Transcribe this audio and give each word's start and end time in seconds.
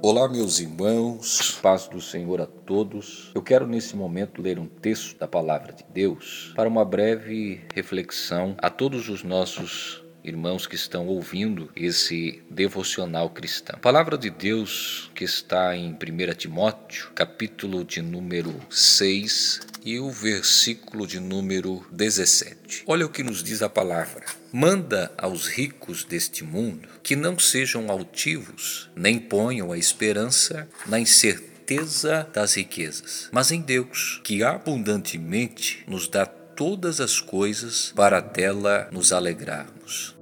Olá, 0.00 0.28
meus 0.28 0.60
irmãos, 0.60 1.58
paz 1.60 1.88
do 1.88 2.00
Senhor 2.00 2.40
a 2.40 2.46
todos. 2.46 3.32
Eu 3.34 3.42
quero 3.42 3.66
nesse 3.66 3.96
momento 3.96 4.40
ler 4.40 4.56
um 4.56 4.66
texto 4.66 5.18
da 5.18 5.26
palavra 5.26 5.72
de 5.72 5.84
Deus 5.92 6.52
para 6.54 6.68
uma 6.68 6.84
breve 6.84 7.64
reflexão 7.74 8.54
a 8.58 8.70
todos 8.70 9.08
os 9.08 9.24
nossos 9.24 10.04
irmãos 10.28 10.66
que 10.66 10.76
estão 10.76 11.06
ouvindo 11.06 11.70
esse 11.74 12.42
devocional 12.50 13.30
cristão. 13.30 13.76
A 13.76 13.80
palavra 13.80 14.18
de 14.18 14.30
Deus 14.30 15.10
que 15.14 15.24
está 15.24 15.76
em 15.76 15.92
1 15.92 16.34
Timóteo, 16.36 17.10
capítulo 17.14 17.84
de 17.84 18.02
número 18.02 18.54
6 18.70 19.60
e 19.84 19.98
o 19.98 20.10
versículo 20.10 21.06
de 21.06 21.18
número 21.18 21.86
17. 21.90 22.84
Olha 22.86 23.06
o 23.06 23.08
que 23.08 23.22
nos 23.22 23.42
diz 23.42 23.62
a 23.62 23.68
palavra. 23.68 24.24
Manda 24.52 25.12
aos 25.16 25.46
ricos 25.46 26.04
deste 26.04 26.44
mundo 26.44 26.88
que 27.02 27.16
não 27.16 27.38
sejam 27.38 27.90
altivos, 27.90 28.90
nem 28.94 29.18
ponham 29.18 29.72
a 29.72 29.78
esperança 29.78 30.68
na 30.86 31.00
incerteza 31.00 32.28
das 32.32 32.54
riquezas, 32.54 33.28
mas 33.32 33.50
em 33.50 33.60
Deus, 33.60 34.20
que 34.24 34.42
abundantemente 34.42 35.84
nos 35.86 36.08
dá 36.08 36.26
todas 36.58 37.00
as 37.00 37.20
coisas 37.20 37.92
para 37.94 38.20
dela 38.20 38.88
nos 38.90 39.12
alegrarmos. 39.12 40.17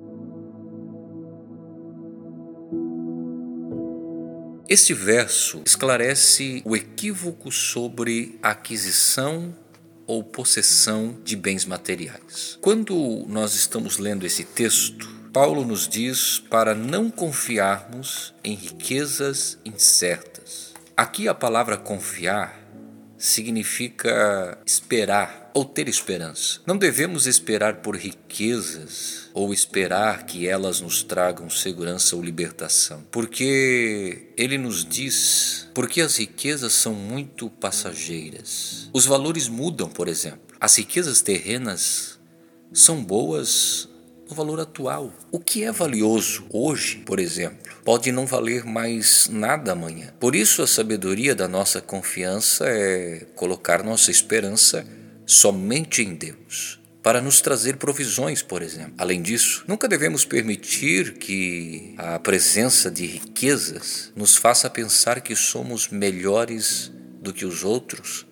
Este 4.69 4.93
verso 4.93 5.63
esclarece 5.65 6.61
o 6.65 6.75
equívoco 6.75 7.53
sobre 7.53 8.37
a 8.43 8.51
aquisição 8.51 9.55
ou 10.09 10.25
possessão 10.25 11.17
de 11.23 11.37
bens 11.37 11.65
materiais. 11.65 12.59
Quando 12.61 13.25
nós 13.29 13.55
estamos 13.55 13.99
lendo 13.99 14.27
esse 14.27 14.43
texto, 14.43 15.09
Paulo 15.33 15.65
nos 15.65 15.89
diz 15.89 16.41
para 16.51 16.75
não 16.75 17.11
confiarmos 17.11 18.35
em 18.43 18.57
riquezas 18.57 19.57
incertas. 19.65 20.75
Aqui 20.97 21.29
a 21.29 21.35
palavra 21.35 21.77
confiar 21.77 22.66
significa 23.19 24.59
esperar 24.67 25.51
ou 25.55 25.65
ter 25.65 25.89
esperança. 25.89 26.61
Não 26.67 26.77
devemos 26.77 27.27
esperar 27.27 27.77
por 27.77 27.97
riquezas 27.97 29.31
ou 29.33 29.53
esperar 29.53 30.27
que 30.27 30.47
elas 30.47 30.81
nos 30.81 31.03
tragam 31.03 31.49
segurança 31.49 32.15
ou 32.15 32.23
libertação, 32.23 33.05
porque 33.11 34.29
ele 34.37 34.59
nos 34.59 34.85
diz, 34.85 35.69
porque 35.75 36.01
as 36.01 36.17
riquezas 36.17 36.73
são 36.73 36.93
muito 36.95 37.49
passageiras. 37.49 38.91
Os 38.93 39.07
valores 39.07 39.49
mudam, 39.49 39.89
por 39.89 40.09
exemplo. 40.09 40.41
As 40.61 40.77
riquezas 40.77 41.23
terrenas 41.23 42.19
são 42.73 43.03
boas 43.03 43.89
no 44.29 44.35
valor 44.35 44.61
atual. 44.61 45.13
O 45.31 45.39
que 45.39 45.65
é 45.65 45.73
valioso 45.73 46.45
hoje, 46.51 46.97
por 46.99 47.19
exemplo, 47.19 47.59
pode 47.85 48.11
não 48.11 48.27
valer 48.27 48.65
mais 48.65 49.29
nada 49.31 49.73
amanhã. 49.73 50.13
Por 50.19 50.35
isso, 50.35 50.63
a 50.63 50.67
sabedoria 50.67 51.35
da 51.35 51.47
nossa 51.47 51.81
confiança 51.81 52.65
é 52.67 53.27
colocar 53.35 53.83
nossa 53.83 54.11
esperança 54.11 54.87
somente 55.25 56.03
em 56.03 56.15
Deus. 56.15 56.81
Para 57.03 57.21
nos 57.21 57.41
trazer 57.41 57.77
provisões, 57.77 58.43
por 58.43 58.63
exemplo. 58.63 58.95
Além 58.99 59.23
disso, 59.23 59.63
nunca 59.69 59.87
devemos 59.87 60.25
permitir 60.25 61.19
que 61.19 61.95
a 61.97 62.19
presença 62.19 62.91
de 62.91 63.07
riquezas 63.07 64.13
nos 64.17 64.37
faça 64.37 64.69
pensar 64.69 65.21
que 65.21 65.37
somos 65.37 65.89
melhores 65.89 66.91
do 67.21 67.33
que 67.33 67.47
os 67.47 67.63
outros 67.63 68.27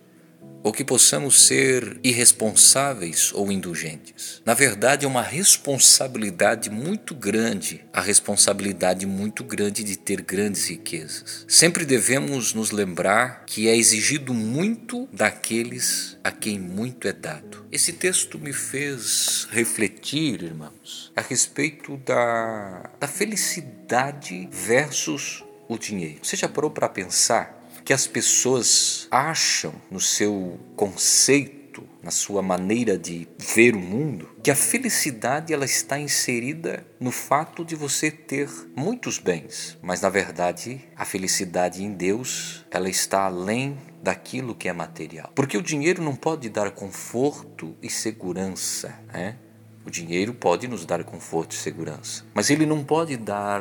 ou 0.64 0.72
que 0.72 0.82
possamos 0.82 1.42
ser 1.42 2.00
irresponsáveis 2.02 3.30
ou 3.34 3.52
indulgentes. 3.52 4.40
Na 4.46 4.54
verdade, 4.54 5.04
é 5.04 5.08
uma 5.08 5.20
responsabilidade 5.20 6.70
muito 6.70 7.14
grande, 7.14 7.84
a 7.92 8.00
responsabilidade 8.00 9.04
muito 9.04 9.44
grande 9.44 9.84
de 9.84 9.98
ter 9.98 10.22
grandes 10.22 10.66
riquezas. 10.66 11.44
Sempre 11.46 11.84
devemos 11.84 12.54
nos 12.54 12.70
lembrar 12.70 13.44
que 13.44 13.68
é 13.68 13.76
exigido 13.76 14.32
muito 14.32 15.06
daqueles 15.12 16.16
a 16.24 16.33
quem 16.33 16.58
muito 16.58 17.06
é 17.06 17.12
dado. 17.12 17.66
Esse 17.70 17.92
texto 17.92 18.39
me 18.39 18.55
fez 18.55 19.46
refletir, 19.50 20.42
irmãos, 20.42 21.12
a 21.14 21.20
respeito 21.20 21.98
da, 21.98 22.90
da 22.98 23.06
felicidade 23.06 24.48
versus 24.50 25.44
o 25.68 25.77
dinheiro. 25.77 26.20
Você 26.22 26.36
já 26.36 26.48
parou 26.48 26.70
para 26.70 26.89
pensar 26.89 27.64
que 27.84 27.92
as 27.92 28.06
pessoas 28.06 29.06
acham 29.11 29.74
no 29.90 30.00
seu 30.00 30.58
conceito, 30.74 31.86
na 32.02 32.11
sua 32.11 32.40
maneira 32.40 32.96
de 32.96 33.28
ver 33.39 33.74
o 33.74 33.80
mundo, 33.80 34.28
que 34.42 34.50
a 34.50 34.56
felicidade 34.56 35.52
ela 35.52 35.64
está 35.64 35.98
inserida 35.98 36.86
no 36.98 37.11
fato 37.11 37.64
de 37.64 37.74
você 37.74 38.11
ter 38.11 38.48
muitos 38.74 39.18
bens, 39.18 39.77
mas 39.83 40.00
na 40.00 40.08
verdade 40.08 40.80
a 40.96 41.05
felicidade 41.05 41.83
em 41.83 41.92
Deus 41.92 42.64
ela 42.70 42.89
está 42.89 43.24
além 43.24 43.77
daquilo 44.02 44.55
que 44.55 44.68
é 44.68 44.72
material, 44.72 45.30
porque 45.34 45.56
o 45.56 45.62
dinheiro 45.62 46.02
não 46.02 46.14
pode 46.14 46.48
dar 46.48 46.70
conforto 46.70 47.77
e 47.83 47.90
segurança, 47.90 48.95
né? 49.12 49.36
O 49.84 49.90
dinheiro 49.90 50.33
pode 50.33 50.66
nos 50.66 50.86
dar 50.86 51.05
conforto 51.05 51.52
e 51.52 51.56
segurança, 51.56 52.24
mas 52.33 52.48
ele 52.48 52.64
não 52.64 52.83
pode 52.83 53.16
dar 53.18 53.61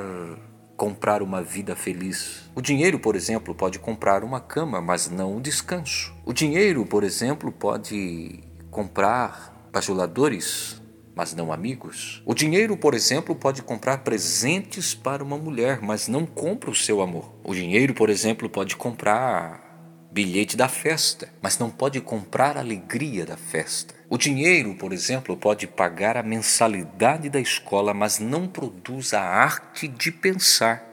comprar 0.75 1.21
uma 1.21 1.41
vida 1.41 1.75
feliz. 1.75 2.49
O 2.55 2.61
dinheiro, 2.61 2.99
por 2.99 3.15
exemplo, 3.15 3.53
pode 3.53 3.79
comprar 3.79 4.23
uma 4.23 4.39
cama, 4.39 4.81
mas 4.81 5.09
não 5.09 5.37
um 5.37 5.41
descanso. 5.41 6.13
O 6.25 6.33
dinheiro, 6.33 6.85
por 6.85 7.03
exemplo, 7.03 7.51
pode 7.51 8.43
comprar 8.69 9.69
bajuladores, 9.71 10.81
mas 11.15 11.33
não 11.33 11.53
amigos. 11.53 12.21
O 12.25 12.33
dinheiro, 12.33 12.75
por 12.75 12.93
exemplo, 12.93 13.35
pode 13.35 13.61
comprar 13.61 13.99
presentes 13.99 14.93
para 14.93 15.23
uma 15.23 15.37
mulher, 15.37 15.79
mas 15.81 16.07
não 16.07 16.25
compra 16.25 16.69
o 16.69 16.75
seu 16.75 17.01
amor. 17.01 17.33
O 17.43 17.53
dinheiro, 17.53 17.93
por 17.93 18.09
exemplo, 18.09 18.49
pode 18.49 18.75
comprar 18.75 19.63
bilhete 20.11 20.55
da 20.55 20.67
festa, 20.67 21.27
mas 21.41 21.57
não 21.57 21.71
pode 21.71 21.99
comprar 21.99 22.55
a 22.55 22.59
alegria 22.59 23.25
da 23.25 23.35
festa. 23.35 23.95
O 24.13 24.17
dinheiro, 24.19 24.75
por 24.75 24.93
exemplo, 24.93 25.35
pode 25.35 25.65
pagar 25.65 26.17
a 26.17 26.21
mensalidade 26.21 27.31
da 27.31 27.41
escola, 27.41 27.95
mas 27.95 28.19
não 28.19 28.47
produz 28.47 29.11
a 29.11 29.23
arte 29.23 29.87
de 29.87 30.11
pensar. 30.11 30.87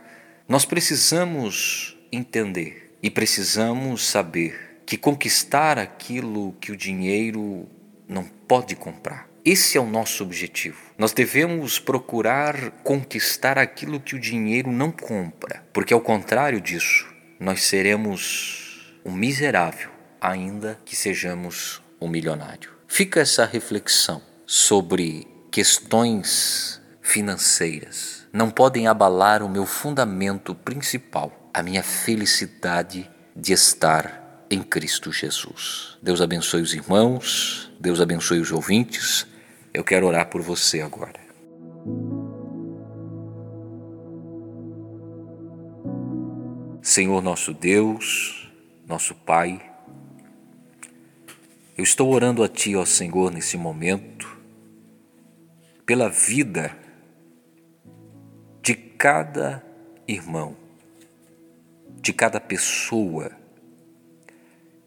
Nós 0.49 0.65
precisamos 0.65 1.99
entender 2.11 2.97
e 3.03 3.11
precisamos 3.11 4.07
saber 4.07 4.81
que 4.87 4.97
conquistar 4.97 5.79
aquilo 5.79 6.57
que 6.63 6.73
o 6.73 6.77
dinheiro 6.77 7.69
não 8.09 8.25
pode 8.25 8.75
comprar. 8.75 9.29
Esse 9.45 9.77
é 9.77 9.81
o 9.83 9.87
nosso 9.87 10.25
objetivo. 10.25 10.81
Nós 10.97 11.13
devemos 11.13 11.79
procurar 11.79 12.71
conquistar 12.83 13.59
aquilo 13.59 14.01
que 14.01 14.15
o 14.15 14.19
dinheiro 14.19 14.73
não 14.73 14.91
compra, 14.91 15.63
porque 15.75 15.93
ao 15.93 16.01
contrário 16.01 16.59
disso, 16.59 17.07
nós 17.39 17.65
seremos 17.65 18.95
um 19.05 19.13
miserável, 19.13 19.91
ainda 20.19 20.81
que 20.87 20.97
sejamos 20.97 21.83
um 22.01 22.09
milionário. 22.09 22.80
Fica 22.93 23.21
essa 23.21 23.45
reflexão 23.45 24.21
sobre 24.45 25.25
questões 25.49 26.83
financeiras. 27.01 28.27
Não 28.33 28.51
podem 28.51 28.89
abalar 28.89 29.45
o 29.45 29.49
meu 29.49 29.65
fundamento 29.65 30.57
principal, 30.57 31.49
a 31.55 31.63
minha 31.63 31.85
felicidade 31.85 33.09
de 33.35 33.53
estar 33.53 34.45
em 34.51 34.61
Cristo 34.61 35.13
Jesus. 35.13 35.99
Deus 36.03 36.21
abençoe 36.21 36.63
os 36.63 36.75
irmãos, 36.75 37.73
Deus 37.79 38.01
abençoe 38.01 38.41
os 38.41 38.51
ouvintes. 38.51 39.25
Eu 39.73 39.85
quero 39.85 40.09
orar 40.09 40.29
por 40.29 40.43
você 40.43 40.81
agora. 40.81 41.21
Senhor 46.83 47.23
nosso 47.23 47.55
Deus, 47.55 48.51
nosso 48.85 49.15
Pai, 49.15 49.70
eu 51.81 51.85
estou 51.85 52.13
orando 52.13 52.43
a 52.43 52.49
Ti, 52.49 52.77
ó 52.77 52.85
Senhor, 52.85 53.33
nesse 53.33 53.57
momento, 53.57 54.39
pela 55.87 56.11
vida 56.11 56.77
de 58.61 58.75
cada 58.75 59.65
irmão, 60.07 60.55
de 61.89 62.13
cada 62.13 62.39
pessoa, 62.39 63.33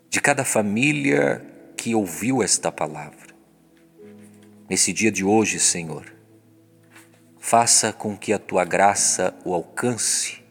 de 0.08 0.22
cada 0.22 0.46
família 0.46 1.44
que 1.76 1.96
ouviu 1.96 2.44
esta 2.44 2.72
palavra. 2.72 3.34
Nesse 4.70 4.94
dia 4.94 5.12
de 5.12 5.26
hoje, 5.26 5.60
Senhor, 5.60 6.14
faça 7.40 7.92
com 7.92 8.16
que 8.16 8.32
a 8.32 8.38
Tua 8.38 8.64
graça 8.64 9.36
o 9.44 9.56
alcance 9.56 10.44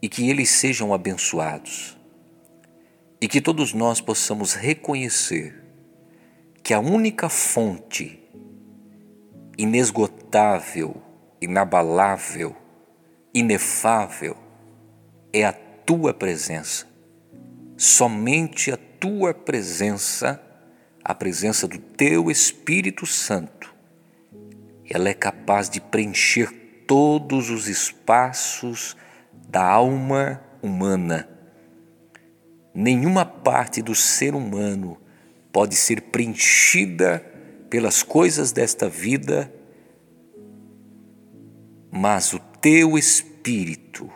e 0.00 0.08
que 0.08 0.30
eles 0.30 0.48
sejam 0.48 0.94
abençoados 0.94 1.97
e 3.20 3.26
que 3.26 3.40
todos 3.40 3.72
nós 3.72 4.00
possamos 4.00 4.54
reconhecer 4.54 5.64
que 6.62 6.72
a 6.72 6.80
única 6.80 7.28
fonte 7.28 8.22
inesgotável, 9.56 11.02
inabalável, 11.40 12.54
inefável 13.34 14.36
é 15.32 15.44
a 15.44 15.52
tua 15.52 16.14
presença. 16.14 16.86
Somente 17.76 18.70
a 18.70 18.76
tua 18.76 19.34
presença, 19.34 20.40
a 21.02 21.14
presença 21.14 21.66
do 21.66 21.78
teu 21.78 22.30
Espírito 22.30 23.06
Santo, 23.06 23.74
ela 24.88 25.08
é 25.08 25.14
capaz 25.14 25.68
de 25.68 25.80
preencher 25.80 26.84
todos 26.86 27.50
os 27.50 27.68
espaços 27.68 28.96
da 29.48 29.64
alma 29.64 30.42
humana. 30.62 31.37
Nenhuma 32.80 33.24
parte 33.26 33.82
do 33.82 33.92
ser 33.92 34.36
humano 34.36 34.96
pode 35.52 35.74
ser 35.74 36.00
preenchida 36.00 37.18
pelas 37.68 38.04
coisas 38.04 38.52
desta 38.52 38.88
vida, 38.88 39.52
mas 41.90 42.32
o 42.32 42.38
teu 42.38 42.96
espírito 42.96 44.08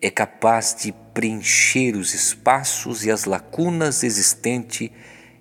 é 0.00 0.08
capaz 0.08 0.76
de 0.82 0.92
preencher 1.12 1.96
os 1.96 2.14
espaços 2.14 3.04
e 3.04 3.10
as 3.10 3.24
lacunas 3.24 4.04
existentes 4.04 4.88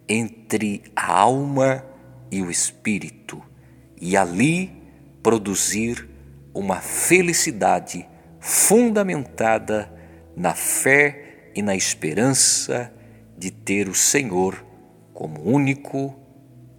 entre 0.09 0.81
a 0.95 1.13
alma 1.13 1.85
e 2.31 2.41
o 2.41 2.50
espírito, 2.50 3.44
e 4.01 4.18
ali 4.18 4.71
produzir 5.21 6.09
uma 6.51 6.77
felicidade 6.77 8.07
fundamentada 8.39 9.94
na 10.35 10.56
fé 10.56 11.22
e 11.55 11.61
na 11.61 11.75
esperança 11.75 12.94
de 13.38 13.51
ter 13.51 13.88
o 13.88 13.94
Senhor 13.94 14.65
como 15.13 15.41
único, 15.41 16.15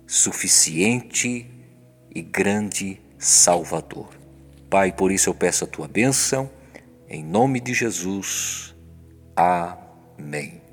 suficiente 0.07 1.51
e 2.15 2.23
grande 2.23 3.01
Salvador. 3.19 4.09
Pai, 4.69 4.93
por 4.93 5.13
isso 5.13 5.31
eu 5.31 5.35
peço 5.35 5.65
a 5.65 5.67
tua 5.67 5.89
bênção, 5.89 6.51
em 7.09 7.23
nome 7.25 7.61
de 7.61 7.73
Jesus. 7.73 8.75
Amém. 9.37 10.64